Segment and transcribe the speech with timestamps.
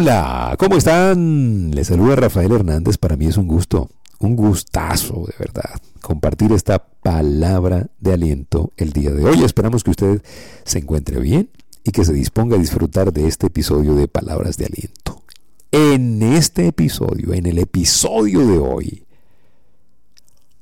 [0.00, 1.72] Hola, ¿cómo están?
[1.72, 2.98] Les saluda Rafael Hernández.
[2.98, 3.90] Para mí es un gusto,
[4.20, 9.42] un gustazo de verdad, compartir esta palabra de aliento el día de hoy.
[9.42, 10.22] Esperamos que usted
[10.62, 11.50] se encuentre bien
[11.82, 15.24] y que se disponga a disfrutar de este episodio de Palabras de Aliento.
[15.72, 19.04] En este episodio, en el episodio de hoy,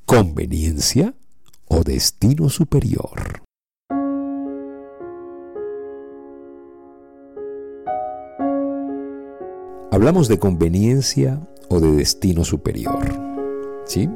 [0.06, 1.12] conveniencia
[1.66, 3.45] o destino superior.
[9.96, 12.98] Hablamos de conveniencia o de destino superior.
[13.86, 14.10] ¿Sí?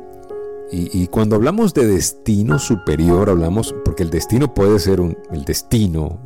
[0.71, 6.19] Y, cuando hablamos de destino superior, hablamos, porque el destino puede ser un, el destino,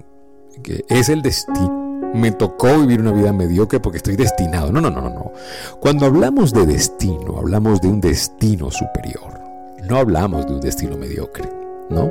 [0.65, 2.01] que es el destino.
[2.15, 4.73] Me tocó vivir una vida mediocre porque estoy destinado.
[4.73, 5.31] No, no, no, no.
[5.79, 9.41] Cuando hablamos de destino, hablamos de un destino superior.
[9.89, 11.49] No hablamos de un destino mediocre,
[11.91, 12.11] ¿no?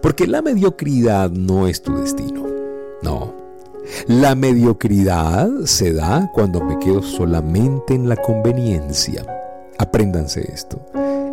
[0.00, 2.46] Porque la mediocridad no es tu destino.
[3.02, 3.47] No,
[4.06, 9.24] la mediocridad se da cuando me quedo solamente en la conveniencia.
[9.78, 10.80] Apréndanse esto.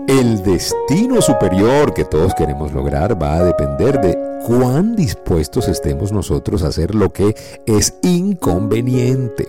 [0.08, 6.64] El destino superior que todos queremos lograr va a depender de cuán dispuestos estemos nosotros
[6.64, 7.36] a hacer lo que
[7.66, 9.48] es inconveniente.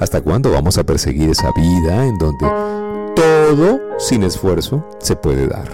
[0.00, 2.46] ¿Hasta cuándo vamos a perseguir esa vida en donde
[3.14, 5.68] todo sin esfuerzo se puede dar?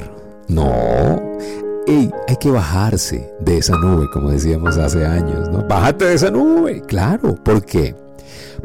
[0.48, 1.20] No,
[1.88, 5.66] hay que bajarse de esa nube, como decíamos hace años, ¿no?
[5.66, 7.34] Bájate de esa nube, claro.
[7.42, 7.94] ¿Por qué?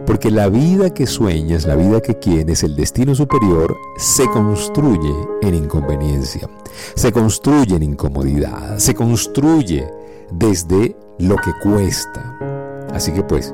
[0.05, 5.55] Porque la vida que sueñas, la vida que quieres, el destino superior, se construye en
[5.55, 6.49] inconveniencia,
[6.95, 9.87] se construye en incomodidad, se construye
[10.31, 12.37] desde lo que cuesta.
[12.91, 13.53] Así que pues,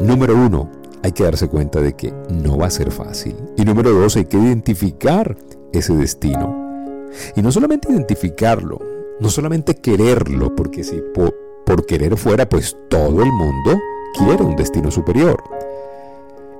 [0.00, 0.70] número uno,
[1.02, 3.36] hay que darse cuenta de que no va a ser fácil.
[3.56, 5.36] Y número dos, hay que identificar
[5.72, 6.66] ese destino.
[7.36, 8.87] Y no solamente identificarlo,
[9.20, 13.78] no solamente quererlo, porque si por, querer fuera, pues todo el mundo
[14.16, 15.42] quiere un destino superior.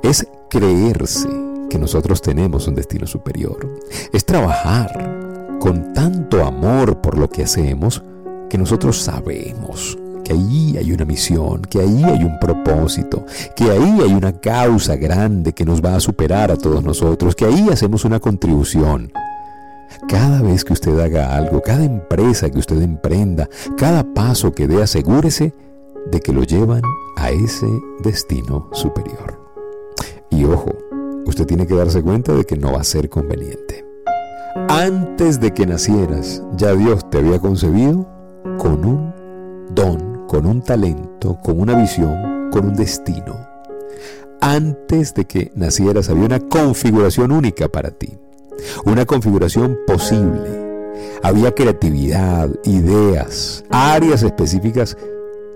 [0.03, 1.28] Es creerse
[1.70, 3.69] que nosotros tenemos un destino superior.
[4.12, 8.03] Es trabajar con tanto amor por lo que hacemos
[8.49, 13.25] que nosotros sabemos que ahí hay una misión, que ahí hay un propósito,
[13.56, 17.47] que ahí hay una causa grande que nos va a superar a todos nosotros, que
[17.47, 19.10] ahí hacemos una contribución.
[20.09, 24.82] Cada vez que usted haga algo, cada empresa que usted emprenda, cada paso que dé,
[24.82, 25.53] asegúrese
[26.10, 26.82] de que lo llevan
[27.16, 27.66] a ese
[28.03, 29.41] destino superior.
[30.31, 30.71] Y ojo,
[31.27, 33.84] usted tiene que darse cuenta de que no va a ser conveniente.
[34.69, 38.06] Antes de que nacieras, ya Dios te había concebido
[38.59, 39.15] con un
[39.75, 43.47] don, con un talento, con una visión, con un destino.
[44.41, 48.19] Antes de que nacieras había una configuración única para ti
[48.85, 50.67] una configuración posible.
[51.23, 54.97] Había creatividad, ideas, áreas específicas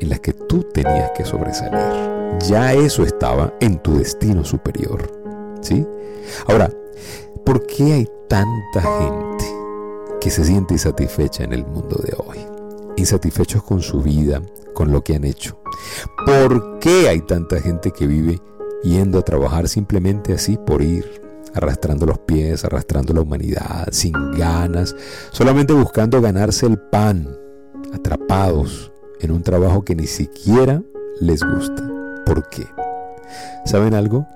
[0.01, 2.39] en las que tú tenías que sobresalir.
[2.49, 5.11] Ya eso estaba en tu destino superior.
[5.61, 5.87] ¿Sí?
[6.49, 6.71] Ahora,
[7.45, 9.45] ¿por qué hay tanta gente
[10.21, 12.39] que se siente insatisfecha en el mundo de hoy?
[12.97, 14.43] Insatisfechos con su vida,
[14.75, 15.57] con lo que han hecho.
[16.27, 18.41] ¿Por qué hay tanta gente que vive
[18.83, 21.22] yendo a trabajar simplemente así por ir?
[21.55, 24.95] Arrastrando los pies, arrastrando la humanidad, sin ganas,
[25.31, 27.29] solamente buscando ganarse el pan,
[27.93, 30.83] atrapados en un trabajo que ni siquiera
[31.21, 31.89] les gusta.
[32.25, 32.67] ¿Por qué?
[33.65, 34.27] ¿Saben algo?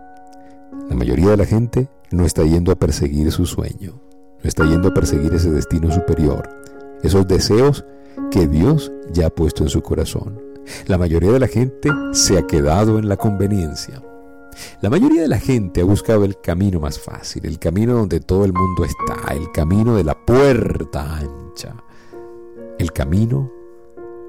[0.88, 4.00] La mayoría de la gente no está yendo a perseguir su sueño,
[4.42, 6.48] no está yendo a perseguir ese destino superior,
[7.02, 7.84] esos deseos
[8.30, 10.40] que Dios ya ha puesto en su corazón.
[10.86, 14.02] La mayoría de la gente se ha quedado en la conveniencia.
[14.80, 18.44] La mayoría de la gente ha buscado el camino más fácil, el camino donde todo
[18.44, 21.74] el mundo está, el camino de la puerta ancha,
[22.78, 23.50] el camino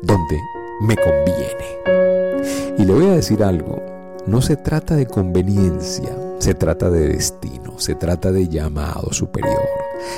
[0.01, 0.39] donde
[0.81, 2.77] me conviene.
[2.77, 3.81] Y le voy a decir algo,
[4.27, 9.67] no se trata de conveniencia, se trata de destino, se trata de llamado superior,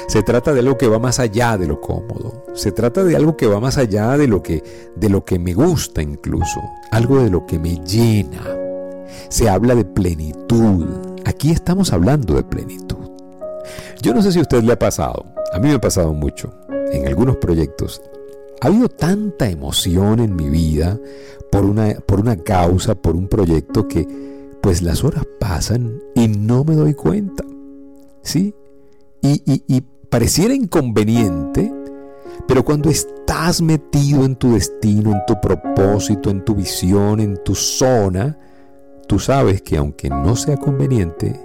[0.07, 3.37] se trata de algo que va más allá de lo cómodo, se trata de algo
[3.37, 7.29] que va más allá de lo que de lo que me gusta incluso, algo de
[7.29, 8.41] lo que me llena,
[9.29, 10.85] se habla de plenitud.
[11.25, 12.97] Aquí estamos hablando de plenitud.
[14.01, 16.53] Yo no sé si a usted le ha pasado, a mí me ha pasado mucho
[16.91, 18.01] en algunos proyectos.
[18.61, 20.99] Ha habido tanta emoción en mi vida
[21.51, 24.07] por una, por una causa, por un proyecto que
[24.61, 27.43] pues las horas pasan y no me doy cuenta.
[28.21, 28.53] ¿Sí?
[29.21, 31.73] Y, y pareciera inconveniente,
[32.47, 37.55] pero cuando estás metido en tu destino, en tu propósito, en tu visión, en tu
[37.55, 38.37] zona,
[39.09, 41.37] tú sabes que aunque no sea conveniente,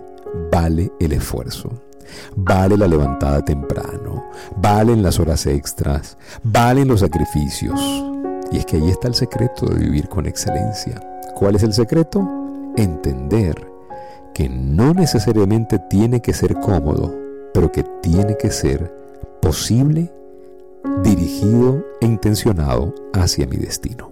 [0.53, 1.73] vale el esfuerzo.
[2.37, 4.27] Vale la levantada temprano,
[4.57, 7.81] valen las horas extras, valen los sacrificios.
[8.53, 11.01] Y es que ahí está el secreto de vivir con excelencia.
[11.35, 12.21] ¿Cuál es el secreto?
[12.77, 13.55] entender
[14.35, 17.15] que no necesariamente tiene que ser cómodo,
[17.53, 18.93] pero que tiene que ser
[19.41, 20.13] posible,
[21.03, 24.11] dirigido e intencionado hacia mi destino.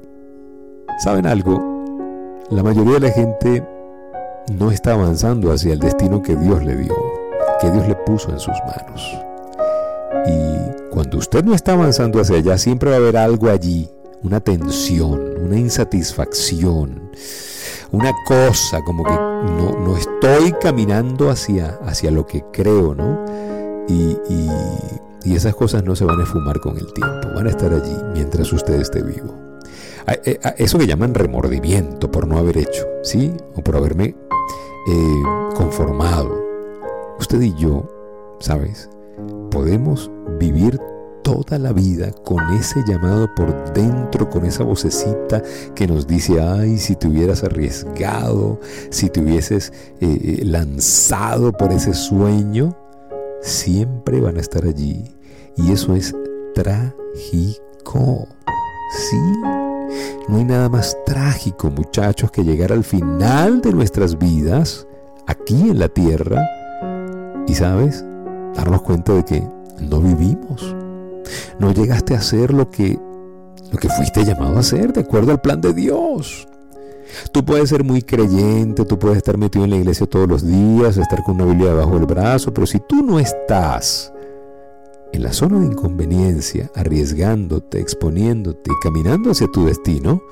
[0.99, 1.72] ¿Saben algo?
[2.51, 3.67] La mayoría de la gente
[4.51, 6.95] no está avanzando hacia el destino que Dios le dio,
[7.61, 9.19] que Dios le puso en sus manos.
[10.27, 13.89] Y cuando usted no está avanzando hacia allá, siempre va a haber algo allí,
[14.23, 17.11] una tensión, una insatisfacción,
[17.91, 23.25] una cosa como que no, no estoy caminando hacia, hacia lo que creo, ¿no?
[23.89, 24.51] Y, y,
[25.25, 27.97] y esas cosas no se van a esfumar con el tiempo, van a estar allí
[28.13, 29.42] mientras usted esté vivo.
[30.07, 33.33] Eh, eso que llaman remordimiento por no haber hecho, ¿sí?
[33.55, 34.15] O por haberme
[34.89, 35.23] eh,
[35.55, 36.43] conformado.
[37.19, 37.89] Usted y yo,
[38.41, 38.91] ¿sabes?
[39.51, 40.81] Podemos vivir
[41.23, 45.43] toda la vida con ese llamado por dentro, con esa vocecita
[45.75, 48.59] que nos dice, ay, si te hubieras arriesgado,
[48.91, 52.77] si te hubieses eh, lanzado por ese sueño,
[53.41, 55.05] siempre van a estar allí.
[55.57, 56.15] Y eso es
[56.55, 58.27] trágico.
[58.95, 59.62] Sí,
[60.29, 64.87] no hay nada más trágico, muchachos, que llegar al final de nuestras vidas,
[65.27, 66.47] aquí en la tierra,
[67.47, 68.05] y sabes,
[68.55, 69.43] darnos cuenta de que
[69.81, 70.75] no vivimos.
[71.59, 72.99] No llegaste a hacer lo que,
[73.71, 76.47] lo que fuiste llamado a hacer, de acuerdo al plan de Dios.
[77.33, 80.97] Tú puedes ser muy creyente, tú puedes estar metido en la iglesia todos los días,
[80.97, 84.12] estar con una Biblia debajo del brazo, pero si tú no estás
[85.13, 90.23] en la zona de inconveniencia, arriesgándote, exponiéndote y caminando hacia tu destino,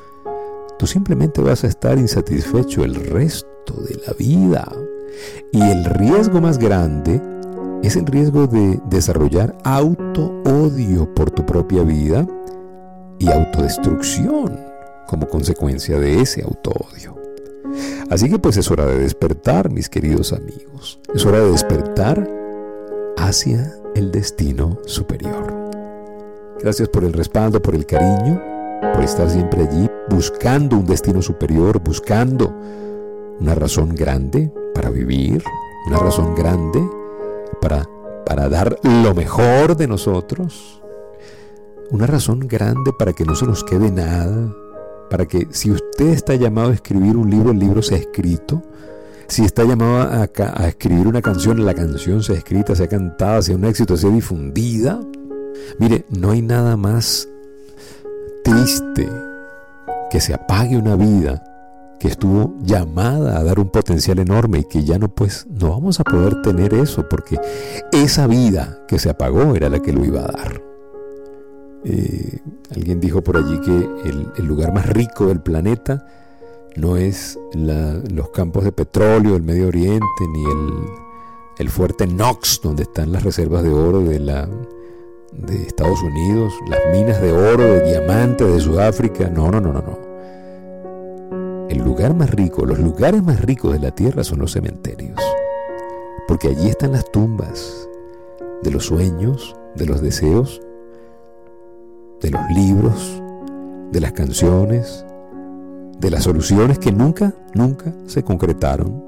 [0.78, 4.66] tú simplemente vas a estar insatisfecho el resto de la vida.
[5.52, 7.20] Y el riesgo más grande
[7.82, 12.26] es el riesgo de desarrollar auto-odio por tu propia vida
[13.18, 14.58] y autodestrucción
[15.06, 17.16] como consecuencia de ese auto-odio.
[18.10, 21.00] Así que pues es hora de despertar, mis queridos amigos.
[21.14, 22.28] Es hora de despertar
[23.16, 25.52] hacia el destino superior.
[26.60, 28.40] Gracias por el respaldo, por el cariño,
[28.94, 32.54] por estar siempre allí buscando un destino superior, buscando
[33.40, 35.42] una razón grande para vivir,
[35.86, 36.86] una razón grande
[37.60, 37.88] para,
[38.26, 40.82] para dar lo mejor de nosotros,
[41.90, 44.54] una razón grande para que no se nos quede nada,
[45.08, 48.62] para que si usted está llamado a escribir un libro, el libro sea escrito,
[49.30, 50.24] si está llamado a,
[50.66, 55.00] escribir una canción, la canción sea escrita, sea cantada, sea un éxito, sea difundida.
[55.78, 57.28] Mire, no hay nada más
[58.42, 59.08] triste
[60.10, 61.44] que se apague una vida
[62.00, 66.00] que estuvo llamada a dar un potencial enorme y que ya no pues no vamos
[66.00, 67.38] a poder tener eso porque
[67.92, 70.60] esa vida que se apagó era la que lo iba a dar.
[71.84, 72.40] Eh,
[72.74, 73.88] alguien dijo por allí que
[74.38, 76.04] el lugar más rico del planeta
[76.76, 80.44] no es los campos de petróleo del Medio Oriente, ni
[81.58, 84.48] el, fuerte Knox, donde están las reservas de oro de, la,
[85.32, 89.28] de Estados Unidos, las minas de oro, de diamante de Sudáfrica.
[89.28, 90.10] No, no, no, no, no.
[91.68, 95.18] El lugar más rico, los lugares más ricos de la tierra son los cementerios.
[96.26, 97.88] Porque allí están las tumbas
[98.62, 100.60] de los sueños, de los deseos,
[102.20, 103.22] de los libros,
[103.92, 105.04] de las canciones,
[106.00, 109.04] de las soluciones que nunca, nunca se concretaron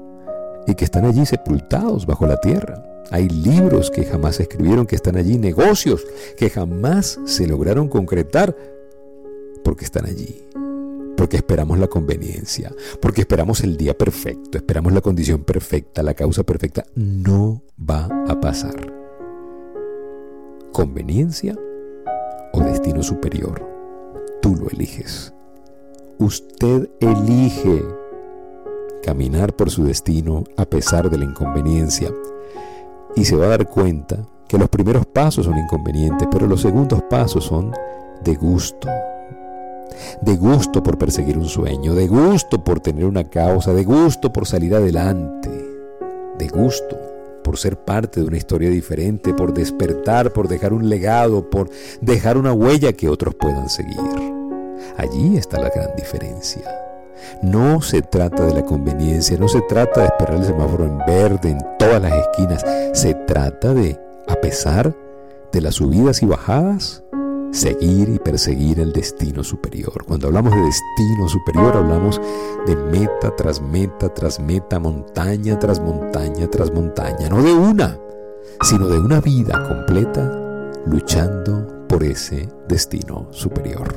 [0.67, 2.85] y que están allí sepultados bajo la tierra.
[3.09, 6.05] Hay libros que jamás se escribieron que están allí, negocios
[6.37, 8.55] que jamás se lograron concretar
[9.63, 10.43] porque están allí.
[11.17, 16.43] Porque esperamos la conveniencia, porque esperamos el día perfecto, esperamos la condición perfecta, la causa
[16.43, 16.85] perfecta.
[16.95, 18.91] No va a pasar.
[20.71, 21.55] Conveniencia
[22.51, 23.63] o destino superior,
[24.41, 25.33] tú lo eliges.
[26.19, 27.83] Usted elige
[29.03, 32.11] caminar por su destino a pesar de la inconveniencia
[33.15, 34.17] y se va a dar cuenta
[34.47, 37.73] que los primeros pasos son inconvenientes, pero los segundos pasos son
[38.23, 38.87] de gusto.
[40.21, 44.47] De gusto por perseguir un sueño, de gusto por tener una causa, de gusto por
[44.47, 45.49] salir adelante,
[46.37, 46.97] de gusto
[47.43, 51.69] por ser parte de una historia diferente, por despertar, por dejar un legado, por
[52.01, 54.32] dejar una huella que otros puedan seguir.
[54.97, 56.63] Allí está la gran diferencia.
[57.41, 61.51] No se trata de la conveniencia, no se trata de esperar el semáforo en verde
[61.51, 64.93] en todas las esquinas, se trata de, a pesar
[65.51, 67.03] de las subidas y bajadas,
[67.51, 70.03] seguir y perseguir el destino superior.
[70.05, 72.19] Cuando hablamos de destino superior, hablamos
[72.65, 77.99] de meta tras meta tras meta, montaña tras montaña tras montaña, no de una,
[78.63, 80.39] sino de una vida completa
[80.85, 83.93] luchando por ese destino superior.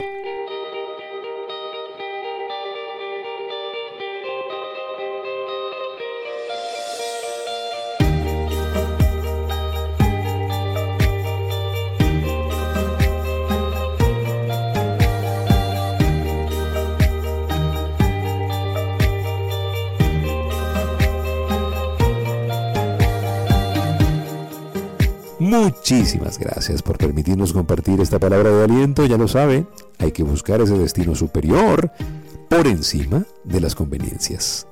[25.47, 29.07] Muchísimas gracias por permitirnos compartir esta palabra de aliento.
[29.07, 29.65] Ya lo sabe,
[29.99, 31.93] hay que buscar ese destino superior
[32.49, 34.67] por encima de las conveniencias.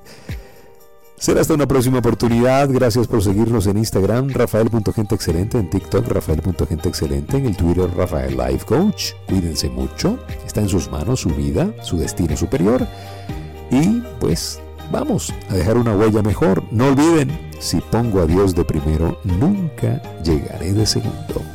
[1.17, 2.69] Será hasta una próxima oportunidad.
[2.69, 9.13] Gracias por seguirnos en Instagram, Rafael.genteexcelente, en TikTok, Rafael.genteexcelente, en el Twitter, Rafael Life Coach.
[9.29, 10.19] Cuídense mucho.
[10.45, 12.85] Está en sus manos su vida, su destino superior.
[13.71, 14.59] Y pues
[14.91, 16.63] vamos a dejar una huella mejor.
[16.71, 21.54] No olviden, si pongo a Dios de primero, nunca llegaré de segundo.